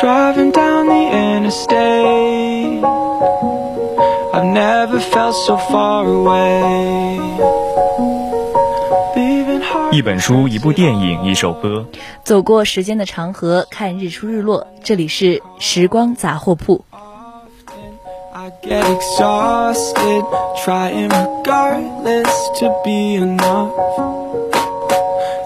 [0.00, 2.84] Driving down the interstate,
[4.32, 7.18] I've never felt so far away.
[9.92, 11.86] 一本书、一部电影、一首歌，
[12.22, 14.66] 走过时间的长河，看日出日落。
[14.84, 16.84] 这里是时光杂货铺。
[18.68, 20.24] Get exhausted,
[20.64, 23.72] trying regardless to be enough.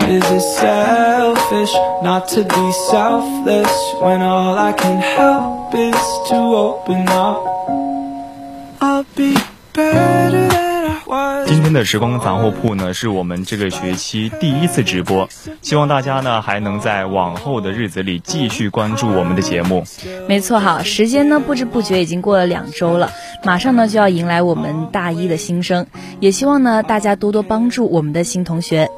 [0.08, 1.72] Is it selfish
[2.02, 7.45] not to be selfless when all I can help is to open up?
[8.80, 9.37] I'll be
[9.74, 10.39] better.
[11.46, 15.28] 今天的时光杂货铺呢，是我们这个学期第一次直播，
[15.60, 19.84] 希望大家呢还能在往后的日子里继续关注我们的节目。
[20.28, 23.10] 没错哈，时间呢不知不觉已经过了两周了，
[23.45, 25.87] 马上呢就要迎来我们大一的新生，
[26.20, 28.88] 也希望呢大家多多帮助我们的新同学。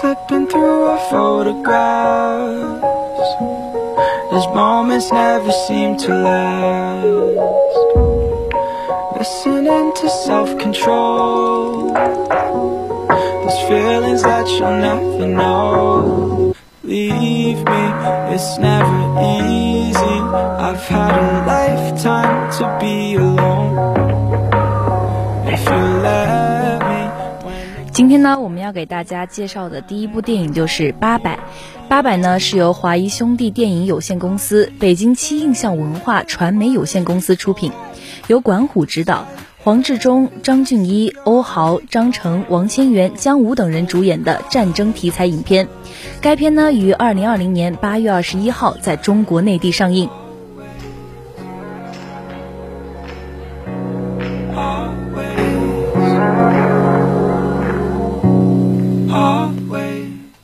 [0.00, 2.71] Flipping through our photographs.
[4.32, 7.06] Those moments never seem to last.
[9.18, 11.92] Listening to self control.
[13.44, 16.54] Those feelings that you'll never know.
[16.82, 17.82] Leave me,
[18.34, 20.18] it's never easy.
[20.66, 23.76] I've had a lifetime to be alone.
[25.46, 26.51] If you when
[27.92, 31.34] 今天呢，我们要给大家介绍的第一部电影就是《八佰》。
[31.88, 37.70] 《八佰》呢是由华谊兄弟电影有限公司、北京七印象文化传媒有限公司出品，
[38.28, 39.26] 由管虎执导，
[39.62, 45.68] 黄志忠、张俊一、欧豪、张成、王千源、姜武等人主演的战争题材影片。
[46.22, 50.08] 该片呢于二零二零年八月二十一号在中国内地上映。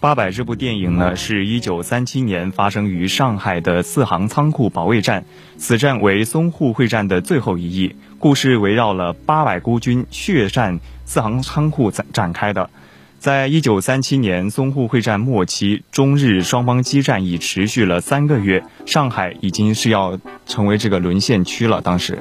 [0.09, 5.27] 八百这部电影呢，是一九三七年发生于上海的四行仓库保卫战，
[5.59, 7.95] 此战为淞沪会战的最后一役。
[8.19, 12.71] 故事围绕了八百孤军血战四行仓库展展开的。
[13.19, 21.83] 在一九三七年淞沪会战末期，中日双方激战已持续了三个月，上海已经是要成为这个沦陷区了。
[21.83, 22.19] 当时。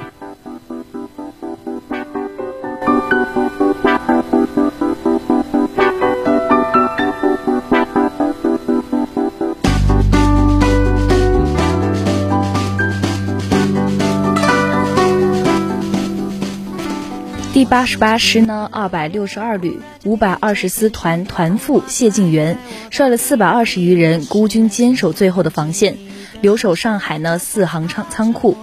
[17.57, 22.59] 第八十八师呢，二百六十二旅五百二十师团团副谢晋元
[22.91, 25.97] 率了四百二十余人孤军坚守最后的防线，
[26.39, 28.55] 留守上海呢四行仓仓库，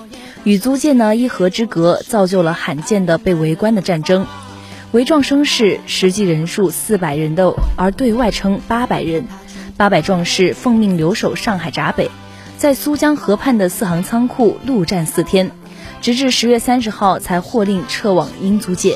[0.44, 4.28] 与租界呢一河之隔，造就了罕见的被围观的战争。
[4.92, 9.24] 围壮声势，实际人数四百人的，而对外称八百人。
[9.76, 12.12] 八百壮士奉命留守上海闸北，
[12.58, 15.50] 在苏江河畔的四行仓库陆战四天。
[16.04, 18.94] 直至十月三十号才获令撤往英租界。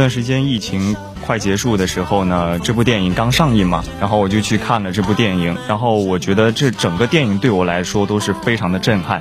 [0.00, 0.96] 段时间疫情
[1.26, 9.20] 快结束的时候呢，这部电影刚上映嘛，然后我就去看了这部电影，然后我觉得这整个电影对我来说都是非常的震撼。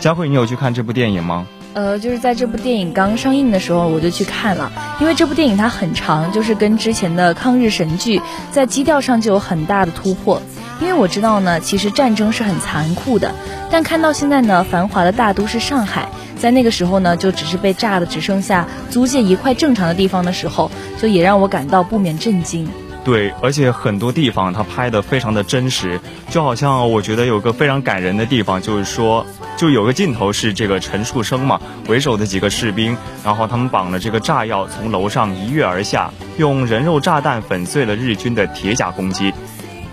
[0.00, 1.46] 佳慧，你有去看这部电影吗？
[1.72, 4.70] 呃，就是在这部电影刚上映的时候，我就去看了，
[5.00, 8.20] 因为这部电影它很长，就是跟之前的抗日神剧
[8.52, 10.42] 在基调上就有很大的突破。
[10.80, 13.34] 因为我知道呢，其实战争是很残酷的，
[13.70, 16.08] 但看到现在呢，繁华的大都市上海，
[16.38, 20.70] 在那个时候呢，就只是被炸的只剩下租界一块正常的地方的时候，
[21.00, 22.68] 就也让我感到不免震惊。
[23.04, 25.98] 对，而且很多地方他拍的非常的真实，
[26.30, 29.24] 就好像我觉得有个非常感人的地方，就是说，
[29.56, 32.94] 就有个镜头是这个陈树生嘛为首的几个士兵，
[33.24, 39.32] 然后他们绑了这个炸药从楼上一跃而下，用人肉炸弹粉碎了日军的铁甲攻击。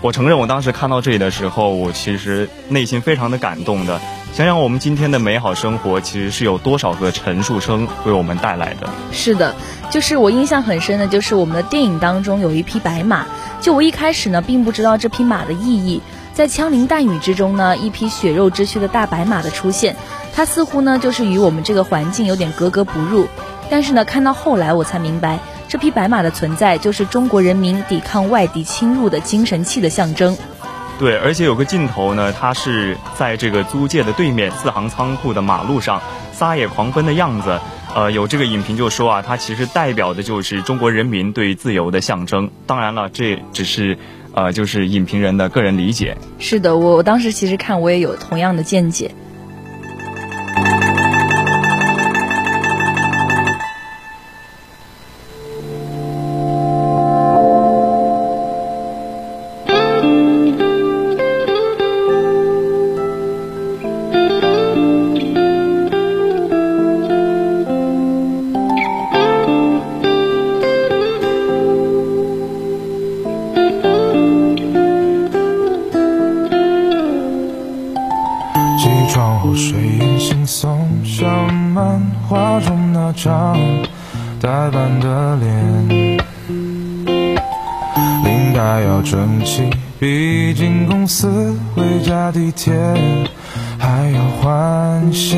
[0.02, 3.98] 我承认，我当时看到这里的时候，我其实内心非常的感动的。
[4.36, 8.90] 想想我们今天的美好生活，其实是有多少个陈述生为我们带来的。
[9.10, 9.54] 是的，
[9.88, 13.24] 就是我印象很深的，就是我们的电影当中有一匹白马。
[13.62, 16.02] 就我一开始呢，并不知道这匹马的意义，
[16.34, 19.96] 在枪林弹雨之中呢，一匹血肉之躯的大白马的出现，
[20.34, 23.28] 它似乎呢就是与我们这个环境有点格格不入。
[23.70, 30.36] 但是呢，看到后来我才明白，这匹白马的存在就是中国人民抵抗外敌侵入的精神气的象征。
[30.98, 36.00] 对，而且有个镜头呢，它是在这个租界的对面四行仓库的马路上
[36.32, 37.60] 撒野狂奔的样子。
[37.94, 42.50] 呃，有这个影评就说啊，它其实代表的就是中国人民对自由的象征。
[42.66, 43.96] 当然了，这只是
[44.32, 46.16] 呃，就是影评人的个人理解。
[46.38, 49.10] 是的，我我当时其实看我也有同样的见解。
[92.46, 92.72] 地铁
[93.76, 95.36] 还要换线。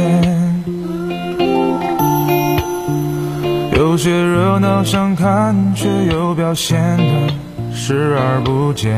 [3.73, 7.33] 有些热闹想看，却又表现得
[7.73, 8.93] 视而不见。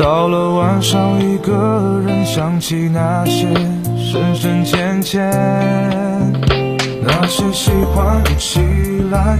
[0.00, 3.46] 到了晚上，一个人想起那些
[3.96, 5.30] 深深浅浅，
[7.00, 8.60] 那些喜欢起
[9.12, 9.38] 来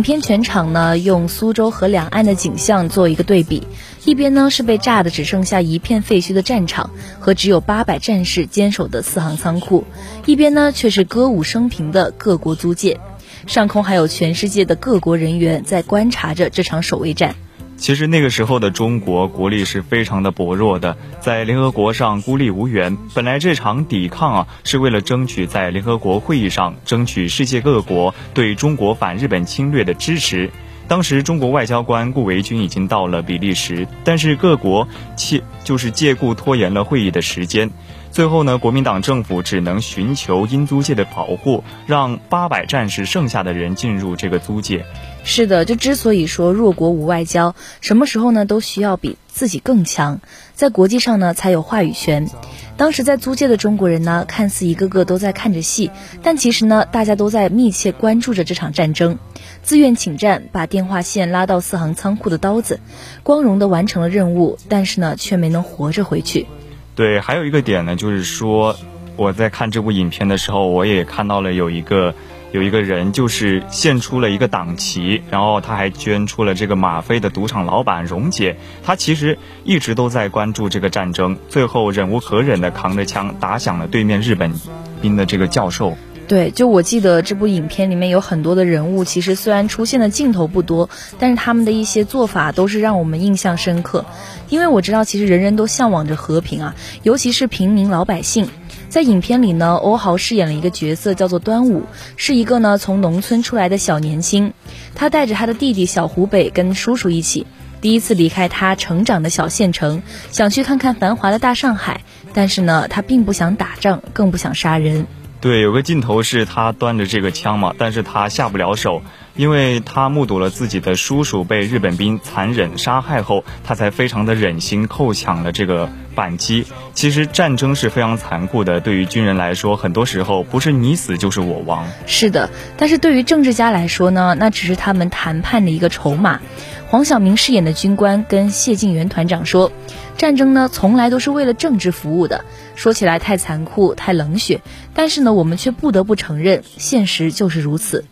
[0.00, 3.66] 影片全场呢用苏州河两岸的景象做一个对比，
[4.06, 6.88] 一边呢是被炸得只剩下一片废墟的战场
[7.18, 9.84] 和只有八百战士坚守的四行仓库，
[10.24, 12.98] 一边呢却是歌舞升平的各国租界，
[13.46, 17.34] 上空还有全世界的各国人员在观察着这场守卫战。
[17.80, 22.98] 其实那个时候的中国国力是非常的薄弱的，在联合国上孤立无援。
[23.14, 30.50] 本来这场抵抗啊，是为了争取在联合国会议上争取世界各国对中国反日本侵略的支持。
[30.88, 34.86] 当时中国外交官顾维钧已经到了比利时，但是各国
[35.16, 37.70] 借就是借故拖延了会议的时间。
[38.10, 44.84] 最后呢，国民党政府只能寻求英租界的保护，让八百战士剩下的人进入这个租界。
[45.22, 50.20] 是的，就之所以说弱国无外交，什么时候呢都需要比自己更强，
[50.54, 52.28] 在国际上呢才有话语权。
[52.76, 55.90] 当时在租界的中国人呢，看似一个个都在看着戏，
[56.22, 59.18] 但其实呢，大家都在密切关注着这场战争，
[59.62, 62.80] 自愿请战，把电话线拉到四行仓库的刀子，
[63.22, 66.46] 光荣地完成了任务，但是呢，却没能活着回去。
[66.94, 68.74] 对，还有一个点呢，就是说
[69.16, 72.14] 我在看这部影片的时候，我也看到了有一个
[72.52, 84.52] 有一个人，就是献出了一个党旗，然后他还捐出了这个吗啡的赌场老板荣姐，他其实一直都在关注这个战争，最后忍无可忍的扛着枪打响了对面日本
[85.00, 85.96] 兵的这个教授。
[86.30, 94.06] 对，就我记得这部影片里面有很多的人物，其实虽然出现的镜头不多，但是他们的一些做法都是让我们印象深刻。
[94.48, 98.48] 因为我知道，其实人人都向往着和平啊，尤其是平民老百姓。
[98.88, 101.82] 在影片里呢，欧豪饰演了一个角色，叫做端午，
[102.14, 104.52] 是一个呢从农村出来的小年轻，
[104.94, 107.44] 他带着他的弟弟小湖北跟叔叔一起，
[107.80, 112.02] 第一次离开他成长的小县城，想去看看繁华的大上海。
[112.32, 115.08] 但是呢，他并不想打仗，更不想杀人。
[115.40, 119.02] 对，有个镜头是他端着这个枪嘛，但是他下不了手，
[119.36, 126.66] 因为他目睹了自己的叔叔被日本兵残忍杀害后，他才非常的忍心扣抢了这个扳机。
[126.94, 131.86] 其实战争是非常残酷的，对于军人来说，很多时候不是你死就是我亡。
[132.06, 136.40] 是的，但是对于政治家来说呢，那只是他们谈判的一个筹码。
[136.88, 139.70] 黄晓明饰演的军官跟谢晋元团长说，
[140.18, 142.44] 战争呢从来都是为了政治服务的。
[142.74, 144.60] 说起来太残酷、太冷血，
[144.92, 148.04] 但是呢，我们却不得不承认，现实就是如此。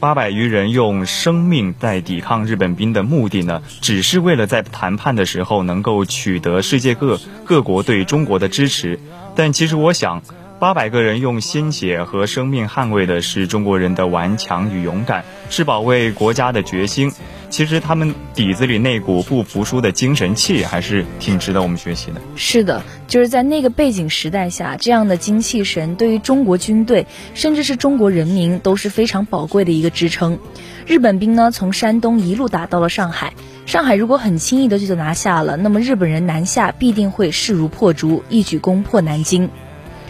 [0.00, 9.00] 八百余人用生命在抵抗日本兵的目的呢，只是为了在谈判的时候能够取得世界各各国对中国的支持。
[9.34, 10.22] 但其实我想，
[10.60, 17.10] 八百个人用鲜血和生命捍卫的是中国人的顽强与勇敢，是保卫国家的决心。
[17.50, 22.20] 其实他们底子里那股不服输的精神气还是挺值得我们学习的。
[22.36, 30.38] 是的，就是在那个背景时代下，这样的精气神对于中国军队，甚至是中国人民都是非常宝贵的一个支撑。
[30.86, 33.32] 日本兵呢，从山东一路打到了上海。
[33.66, 39.50] 上海如果很轻易的就拿下了，那么日本人南下必定会势如破竹，一举攻破南京。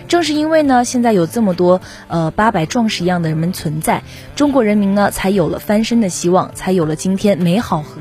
[0.08, 4.02] 正是因为呢，现在有这么多呃八百壮士一样的人们存在，
[4.34, 8.00] 中国人民呢才有了翻身的希望，才有了今天美好和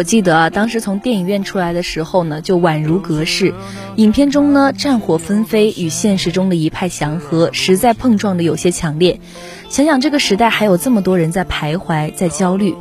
[0.00, 3.52] 我记得啊，当时从电影院出来的时候呢，就宛如隔世。
[3.96, 9.20] 影片中呢，战火纷飞与现实中的一派祥和，实在碰撞的有些强烈。
[9.68, 12.74] 想想这个时代还有这么多人在徘徊，在焦虑，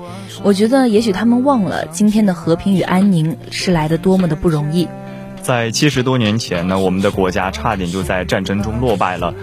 [0.43, 4.87] 我觉得也许他们忘了今天的和平与安宁是来的多么的不容易。
[5.41, 9.33] 在七十多年前呢，我们的国家差点就在战争中落败了。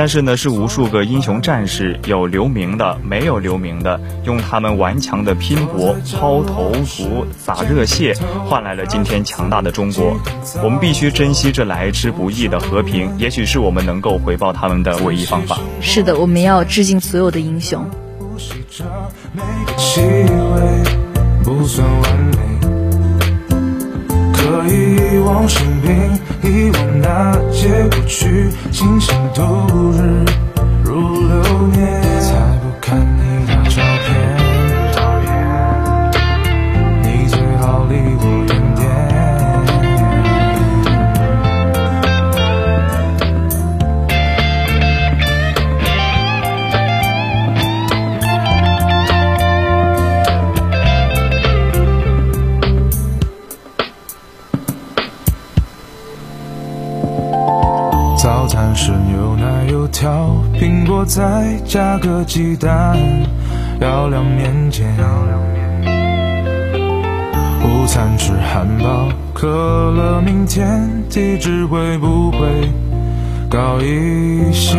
[0.00, 8.16] 但是呢，是无数个英雄战士，有留名的，没有留名的，用他们顽强的拼搏、抛头颅、洒热血，
[8.46, 10.18] 换来了今天强大的中国。
[10.64, 15.58] 我们必须珍惜这来之不易的和平，也许是我们能够回报他们的唯一方法。
[15.82, 17.84] 是的，我们要致敬所有的英雄。
[18.18, 18.86] 呼吸着
[19.34, 22.49] 每个气味，不算完美。
[24.50, 30.24] 可以遗忘生病，遗忘那些过去，清醒度日
[30.82, 31.89] 如流年。
[61.70, 62.98] 加个鸡蛋，
[63.80, 64.92] 要两面煎。
[67.62, 69.46] 午餐吃汉堡，可
[69.92, 72.38] 乐，明天体脂会不会
[73.48, 74.76] 高一些？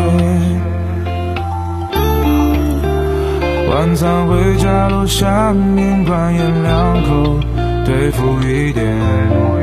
[3.69, 7.39] 晚餐回家楼下面馆咽两口，
[7.86, 9.61] 对付一点。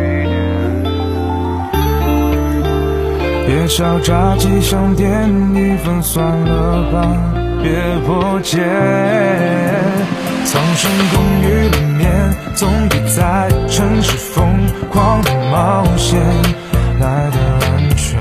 [3.68, 7.06] 夜宵炸鸡想点一份，算了吧，
[7.62, 7.70] 别
[8.06, 8.64] 破戒。
[10.46, 16.18] 苍生公寓里面，总比在城市疯狂的冒险
[16.98, 18.18] 来的安全。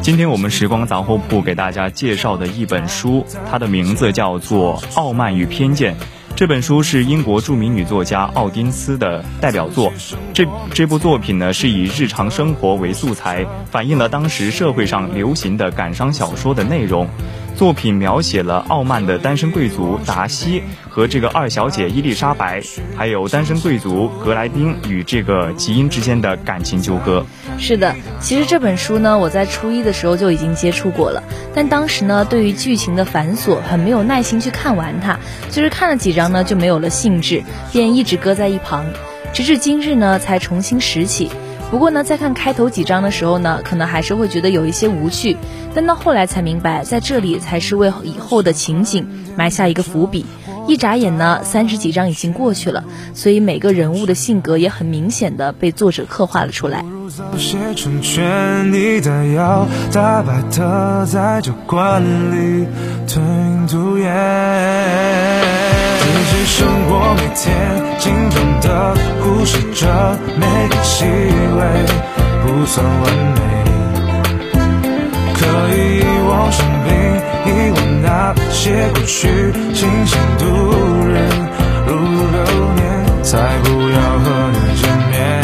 [0.00, 5.94] 今天我们时光杂货铺给大家介绍的一本书，它的名字叫做《傲慢与偏见》。
[6.36, 9.92] 这本书是英国著名女作家奥丁斯的代表作。
[10.32, 17.08] 这这部作品呢，是以日常生活为素材，反映了当时社会上流行的感伤小说的内容。
[17.56, 22.60] 作品描写了傲慢的单身贵族达西和这个二小姐伊丽莎白，
[22.96, 27.24] 还有单身贵族格莱丁与这个吉因之间的感情纠葛。
[27.56, 31.22] 是的，其实这本书呢，我在初一的时候就已经接触过了，
[31.54, 35.18] 但当时呢，对于剧情的繁琐，很没有耐心去看完它，
[35.50, 37.42] 就是看了几章呢，就没有了兴致，
[37.72, 38.84] 便一直搁在一旁，
[39.32, 41.30] 直至今日呢，才重新拾起。
[41.74, 45.36] 不过呢，在看开头几章的时候呢，可能还是会觉得有一些无趣，
[45.74, 50.24] 但到后来才明白，在这里才是为以后的情景埋下一个伏笔。
[50.68, 56.84] 一眨眼呢，三十几章已经过去了，所以每个人物的性格也很明显的被作者刻画了出来。
[66.04, 67.44] 只是，生活每天
[67.98, 71.60] 紧张的忽视着每个细微，
[72.42, 73.02] 不算完
[73.34, 73.40] 美。
[75.34, 75.40] 可
[75.74, 76.92] 以遗忘生病，
[77.46, 80.44] 遗忘那些过去，清醒度
[81.06, 81.16] 人
[81.86, 81.96] 如
[82.32, 82.38] 流
[82.74, 85.43] 年，才不要和你见面。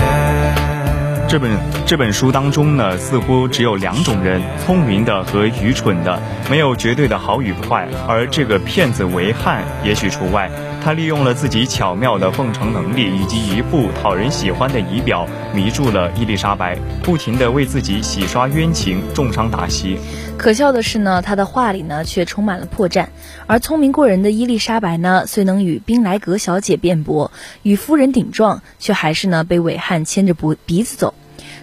[1.30, 1.48] 这本
[1.86, 6.20] 这本书当中呢，似乎只有两种人：聪明的和愚蠢的，
[6.50, 7.86] 没有绝对的好与坏。
[8.08, 10.50] 而这个骗子维汉也许除外，
[10.82, 19.96] 他利用了自己巧妙的奉承能力以及一副讨人喜欢的仪表，迷住了伊丽莎白，不停地为自己洗刷冤情，重伤达西。
[20.36, 23.06] 可笑的是呢，他的话里呢却充满了破绽，
[23.46, 27.30] 而聪明过人的伊丽莎白呢，虽能与宾莱格小姐辩驳，
[27.62, 31.14] 与夫人顶撞，却还是呢被韦汉牵着脖鼻子走。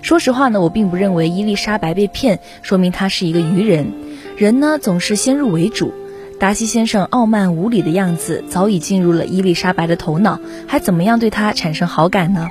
[0.08, 3.92] 说实话呢，我并不认为伊丽莎白被骗，说明她是一个愚人。
[4.38, 5.94] 人呢总是先入为主。
[6.40, 12.48] 达西先生傲慢无礼的样子早已进入了伊丽莎白的头脑，还怎么样对他产生好感呢？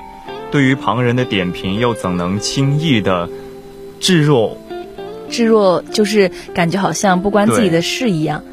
[0.51, 3.31] 对于旁人的点评，又怎能轻易的
[4.01, 4.59] 置若
[5.31, 8.45] 置若就是感觉好像不关自己的事一样。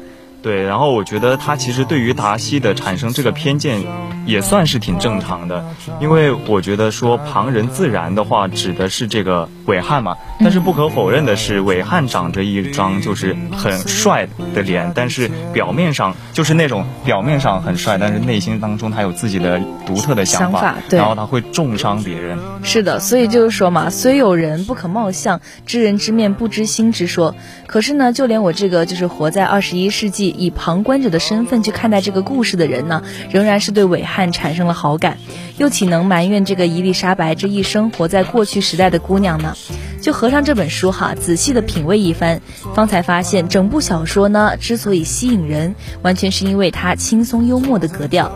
[0.44, 3.82] 对，然后我觉得他其实对于达西的产生这个偏见，
[4.26, 5.64] 也算是挺正常的，
[6.02, 22.38] 因为我觉得说旁人自然的话指的是这个伟汉嘛，但是不可否认的是，伟汉长着一张就是很帅的脸，但是表面上就是那种表面上很帅，但是内心当中他有自己的独特的想法，想法对然后他会重伤别人。
[22.62, 27.34] 是的，所以就是说嘛，虽有人不可貌相，知人知面不知心之说。
[27.66, 35.18] 可是呢，就连我这个就是活在二十一世纪，以旁观者的身份去看待这个故事的人呢，仍然是对韦汉产生了好感，
[35.58, 39.56] 又岂能埋怨这个伊丽莎白这一生活在过去时代的姑娘呢？
[40.00, 42.40] 就合上这本书哈，仔细的品味一番，
[42.74, 48.30] 方才发现整部小说呢，之所以吸引人，完全是因为它轻松幽默的格调。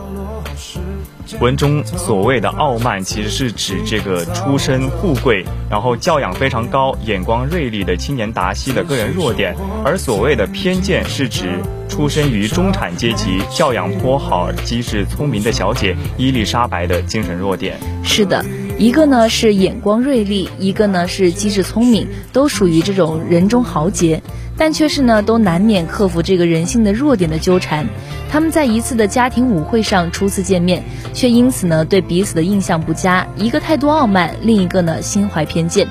[1.39, 9.53] 文中所谓的傲慢，其实是指这个出身富贵，然后教养非常高、眼光锐利的青年达西的个人弱点；
[9.85, 17.77] 而所谓的偏见，是指出身于中产阶级、教养颇好、机智聪明的小姐伊丽莎白的精神弱点。
[18.03, 18.43] 是的，
[18.77, 24.21] 一个呢是眼光锐利，一个呢是机智聪明，都属于这种人中豪杰，
[24.57, 27.87] 但却是呢都难免克服这个人性的弱点的纠缠。
[28.29, 30.83] 他们在一次的家庭舞会上初次见面，
[31.13, 35.87] 却因此呢对彼此的印象不佳，一个态度傲慢，另一个呢心怀偏见。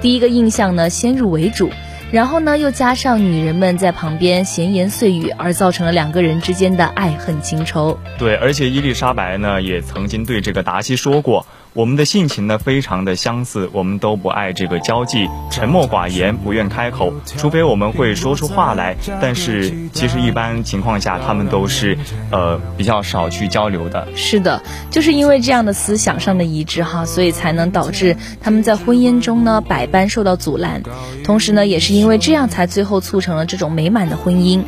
[0.00, 1.68] 第一个印象呢先入为主。
[2.12, 7.96] 然后呢，又加上女人们在旁边闲言碎语，而造成了两个人之间的爱恨情仇。
[8.18, 18.96] 对，而且伊丽莎白呢，也曾经对这个达西说过，我们的性情呢非常的相似，我们都不爱这个交际，沉默寡言，不愿开口，除非我们会说出话来。
[19.20, 21.96] 但是其实一般情况下，他们都是
[22.32, 24.08] 呃比较少去交流的。
[24.16, 30.82] 是的，就是因为这样的思想上的一致哈，所以才能导致他们在婚姻中呢百般受到阻拦。
[31.22, 34.64] 同时呢，也是因为这样才最后促成了这种美满的婚姻。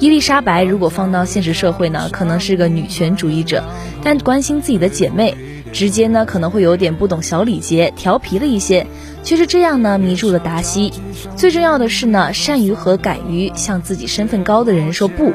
[0.00, 3.64] 伊丽莎白如果放到现实社会呢，可能是个女权主义者，
[4.02, 5.36] 但关心自己的姐妹，
[5.72, 8.86] 直接呢可能会有点不懂小礼节，调皮了一些，
[9.22, 10.92] 却是这样呢迷住了达西。
[11.36, 15.32] 最重要的是呢，善于和敢于向自己身份高的人说不。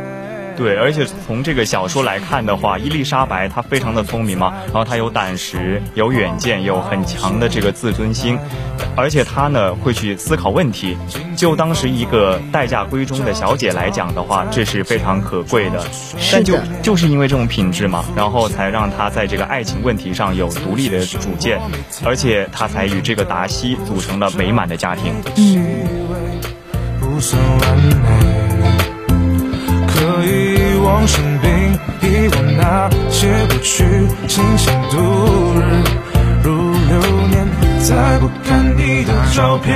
[0.56, 8.38] 对，而且从这个小说来看的话，伊丽莎白她非常的聪明嘛，然后她有胆识、有远见、有很强的这个自尊心，
[8.96, 10.98] 而且她呢会去思考问题。
[11.36, 15.82] 就当时一个待嫁闺中的小姐来讲的话，这是非常可贵的。
[15.92, 21.60] 是但就的就是因为这种品质嘛，然后才让她在这个爱情问题上有独立的主见，
[22.06, 25.14] 而且她才与这个达西组成了美满的家庭。
[25.36, 25.88] 嗯，
[27.00, 27.92] 不算完美，
[28.24, 28.33] 可
[30.84, 33.86] 以遗忘生病，遗忘那些过去，
[34.28, 34.98] 清醒度
[35.56, 35.82] 日
[36.44, 37.48] 如流年，
[37.80, 39.74] 再不看你的照片，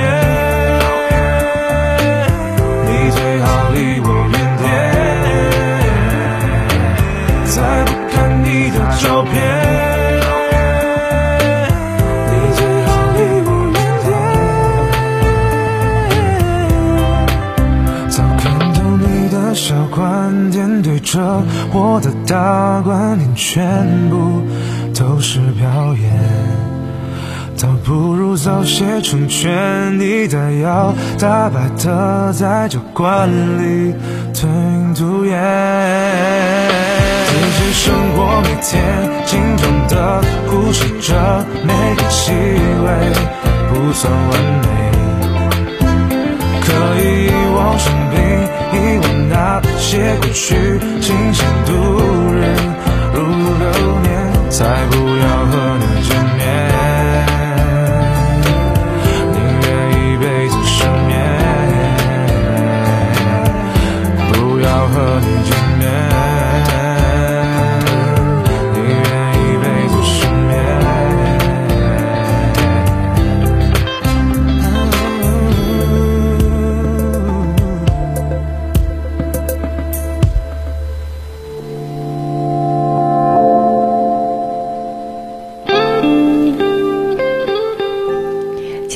[2.84, 4.06] 你最好离我
[21.80, 24.42] 我的大观念，全部
[24.92, 26.10] 都是表演。
[27.56, 33.94] 倒不如早些成全你的要大白的在酒馆里
[34.34, 35.38] 吞云吐烟。
[37.28, 38.74] 自己生活每天
[39.24, 41.14] 紧张的故事着
[41.62, 42.86] 每个气味，
[43.70, 44.30] 不算完
[44.62, 44.66] 美。
[46.60, 46.66] 可
[47.00, 48.18] 以遗忘生病，
[48.72, 50.54] 遗忘那写过去，
[51.00, 51.72] 清醒度
[52.34, 52.44] 日
[53.14, 53.66] 如流
[54.02, 55.97] 年，才不要和你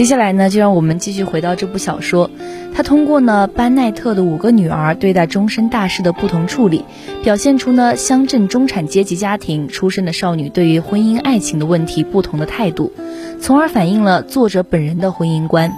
[0.03, 2.29] 接下来呢，就让我们继续回到这部小说。
[2.75, 6.85] 他通过呢班奈特的五个女儿对待终身大事的不同处理，
[7.23, 12.93] 表现出呢乡镇中产阶级家庭出身的少女对于婚姻爱情的问题不同的态度，
[13.41, 15.73] 从而反映了作者本人的婚姻观。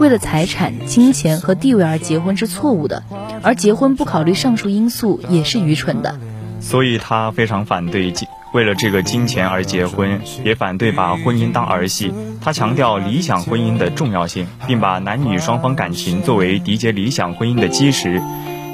[0.00, 3.04] 为了财产、金钱和地位而结婚是错误的，
[3.42, 6.18] 而结婚不考虑上述因素也是愚蠢的。
[6.58, 8.10] 所以他非常反对
[8.52, 12.12] 为了这个金钱而结婚，也反对把婚姻当儿戏。
[12.40, 18.22] 他强调理想婚姻的重要性，并把男女双方感情作为缔结理想婚姻的基石。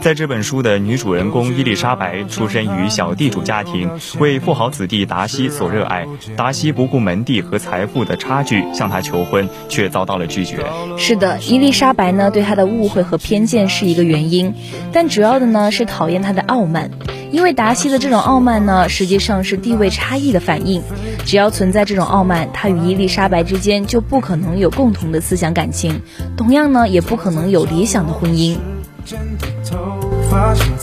[0.05, 6.07] 在这本书的女主人公伊丽莎白出身于小地主家庭，为富豪子弟达西所热爱。
[6.37, 10.67] 达西不顾门第和财富的差距向她求婚，却遭到了拒绝。
[10.99, 14.53] 是的，伊丽莎白呢对他的误会和偏见是一个原因，
[14.93, 16.91] 但主要的呢是讨厌他的傲慢。
[17.33, 20.83] 因为达西的这种傲慢呢，实际上是地位差异的反应。
[21.25, 26.03] 只要存在这种傲慢，他与伊丽莎白之间就不可能有共同的思想感情，
[26.37, 28.59] 同样呢，也不可能有理想的婚姻。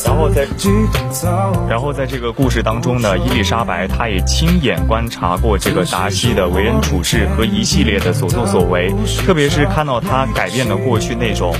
[0.06, 0.48] 然后在
[1.70, 8.94] 然后在这个故事当中呢，伊丽莎白她也亲眼观察过这个达西的为人处事和一系列的所作所为，
[9.26, 11.54] 特别是看到他改变了过去那种。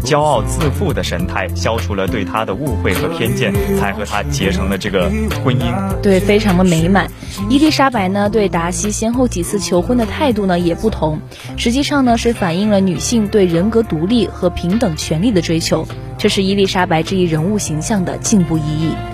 [0.00, 5.10] 骄傲自负的神态，消除了对他的误会和偏见，才和他结成了这个
[5.44, 6.00] 婚姻。
[6.02, 7.10] 对，非常的美满。
[7.48, 11.20] 伊丽莎白呢，对达西先后几次求婚的态度呢也不同，
[11.56, 15.86] 实际上呢是反映了女性对人格独立和平等权利的追求，
[16.18, 19.09] 这是伊丽莎白这一人物形象的进步意义。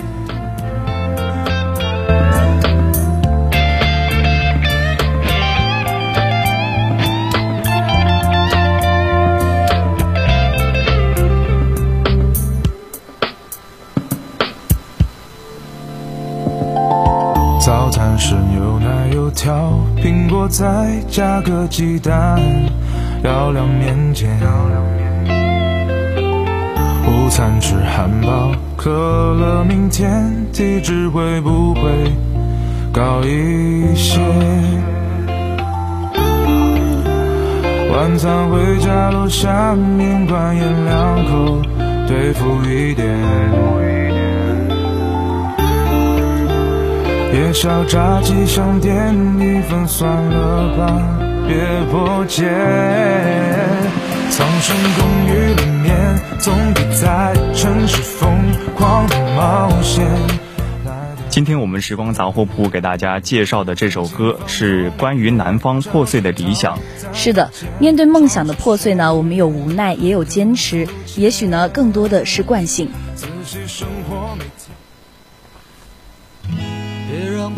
[20.56, 20.64] 再
[21.10, 22.40] 加个鸡蛋，
[23.22, 24.26] 要两面煎。
[27.06, 28.90] 午餐吃汉堡，可
[29.34, 31.82] 乐，明天体脂会不会
[32.90, 34.18] 高一些？
[37.92, 41.60] 晚餐回家楼下面馆咽两口，
[42.08, 43.75] 对付一点。
[47.36, 51.54] 夜宵炸鸡想点一份算了吧，别
[51.90, 52.44] 破戒。
[54.30, 58.34] 苍生公寓里面，总比在城市疯
[58.74, 60.06] 狂的冒险。
[61.28, 66.78] 今天我们时光杂货铺给大家介绍的这首歌是关于南方破碎的理想。
[67.12, 72.88] 是的，面对梦想的破碎呢，我们有无奈，也有坚持，也许呢，更多的是惯性。
[73.14, 74.65] 仔细生活没别让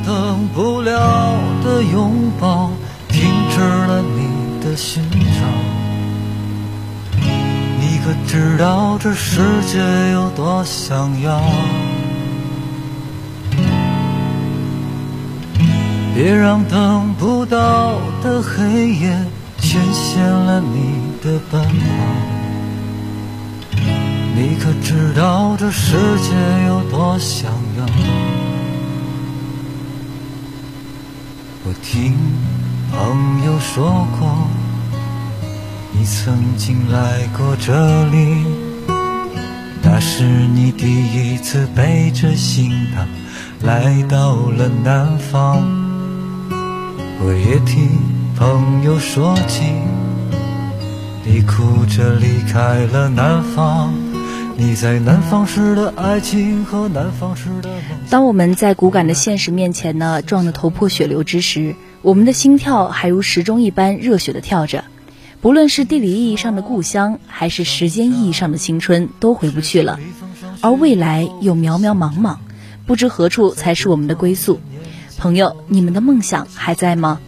[0.04, 2.70] 等不了的拥抱
[3.08, 5.18] 停止了你的寻找。
[7.80, 9.78] 你可知道这世界
[10.12, 11.40] 有多想要？
[16.14, 19.16] 别让等不到的黑夜
[19.58, 21.68] 牵线了你的奔跑。
[24.34, 26.34] 你可知道这世界
[26.66, 27.52] 有多想
[31.68, 32.14] 我听
[32.90, 34.48] 朋友说过，
[35.92, 38.42] 你曾经来过这里，
[39.82, 43.06] 那是你第一次背着行囊
[43.64, 45.62] 来到了南方。
[47.20, 47.90] 我也听
[48.34, 49.64] 朋友说起，
[51.22, 53.92] 你哭着离开了南方。
[54.60, 57.80] 你在南方时的爱情和南方时的梦。
[58.10, 64.82] 当我们在骨感的现实面前呢，撞得头破血流之时，我们的心跳还如时钟一般热血的跳着。
[65.40, 70.00] 不论是地理意义上的故乡，还是时间意义上的青春，都回不去了。
[70.60, 72.38] 而未来又渺渺茫茫，
[72.84, 74.58] 不知何处才是我们的归宿。
[75.18, 77.20] 朋友，你们的梦想还在吗？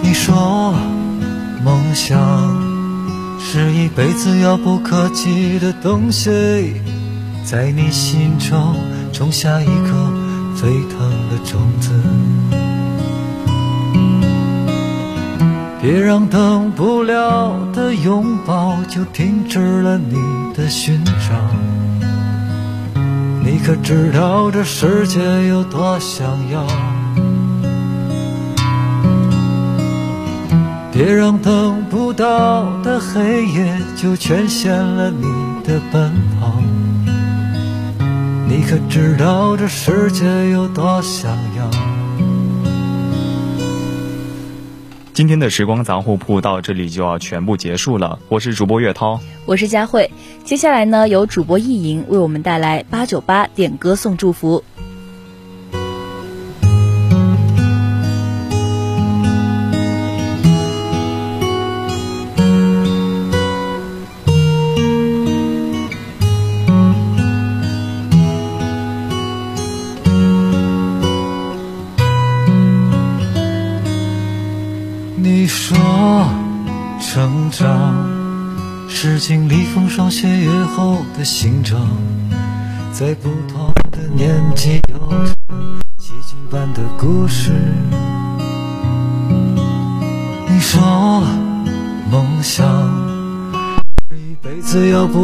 [0.00, 0.72] 你说，
[1.62, 2.63] 梦想
[3.46, 6.30] 是一辈子遥不可及的东西，
[7.44, 8.74] 在你心中
[9.12, 10.12] 种下一颗
[10.56, 11.92] 沸腾的种子。
[15.80, 20.16] 别让等不了的拥抱就停止了你
[20.56, 21.12] 的寻找。
[23.44, 26.66] 你可知道这世界有多想要？
[30.94, 35.24] 别让等不到的黑夜就全限了你
[35.64, 36.62] 的奔跑。
[38.48, 41.68] 你可知道这世界有多想要？
[45.12, 48.20] 今天的时光杂货铺到这里就要全部结束了。
[48.28, 50.08] 我是主播岳涛，我是佳慧。
[50.44, 54.62] 接下来呢，由主播意莹为我们带来八九八点歌送祝福。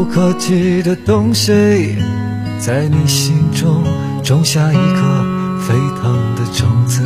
[0.01, 1.53] 不可及的东西，
[2.59, 3.85] 在你心中
[4.25, 5.03] 种下一颗
[5.61, 7.03] 沸腾的种子。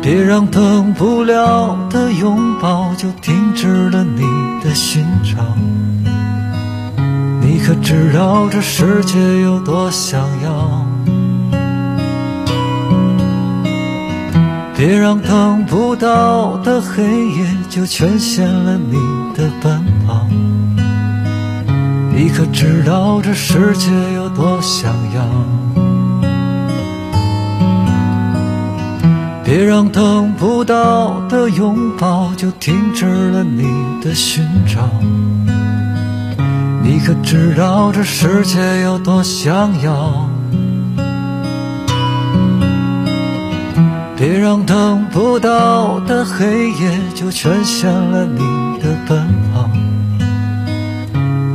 [0.00, 4.22] 别让等不了的拥抱就停止了你
[4.64, 5.42] 的寻找。
[7.42, 10.75] 你可知道这世界有多想要？
[14.76, 18.92] 别让等不到的黑夜就全陷了你
[19.34, 20.26] 的奔跑。
[22.14, 25.24] 你可知道这世界有多想要？
[29.42, 33.64] 别让等不到的拥抱就停止了你
[34.02, 34.90] 的寻找。
[36.82, 40.25] 你可知道这世界有多想要？
[44.16, 49.68] 别让等不到的黑夜就全陷了你的奔跑。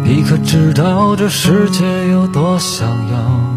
[0.03, 3.50] 你可知道这世界有多想要？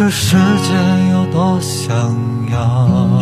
[0.00, 1.94] 这世界有多想
[2.50, 3.19] 要？